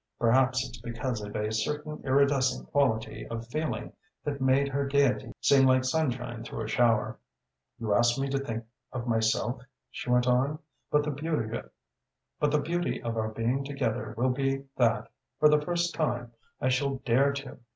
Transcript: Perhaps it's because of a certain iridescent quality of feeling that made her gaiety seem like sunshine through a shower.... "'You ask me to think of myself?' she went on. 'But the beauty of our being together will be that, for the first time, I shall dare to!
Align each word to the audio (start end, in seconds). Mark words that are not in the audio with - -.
Perhaps 0.17 0.67
it's 0.67 0.79
because 0.81 1.21
of 1.21 1.35
a 1.35 1.51
certain 1.51 2.01
iridescent 2.03 2.71
quality 2.71 3.27
of 3.27 3.45
feeling 3.49 3.93
that 4.23 4.41
made 4.41 4.67
her 4.67 4.87
gaiety 4.87 5.31
seem 5.39 5.67
like 5.67 5.83
sunshine 5.83 6.43
through 6.43 6.63
a 6.63 6.67
shower.... 6.67 7.19
"'You 7.77 7.93
ask 7.93 8.17
me 8.17 8.27
to 8.29 8.39
think 8.39 8.65
of 8.91 9.05
myself?' 9.05 9.61
she 9.91 10.09
went 10.09 10.25
on. 10.25 10.57
'But 10.89 11.03
the 11.03 11.11
beauty 11.11 13.03
of 13.03 13.15
our 13.15 13.29
being 13.29 13.63
together 13.63 14.15
will 14.17 14.31
be 14.31 14.65
that, 14.75 15.07
for 15.39 15.47
the 15.49 15.61
first 15.61 15.93
time, 15.93 16.31
I 16.59 16.69
shall 16.69 16.95
dare 17.05 17.31
to! 17.33 17.59